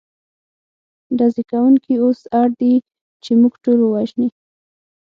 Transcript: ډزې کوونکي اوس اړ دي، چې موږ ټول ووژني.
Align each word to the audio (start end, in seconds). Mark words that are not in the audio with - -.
ډزې 1.17 1.43
کوونکي 1.51 1.93
اوس 2.03 2.19
اړ 2.39 2.47
دي، 2.59 2.73
چې 3.23 3.31
موږ 3.41 3.53
ټول 3.63 3.79
ووژني. 3.83 4.29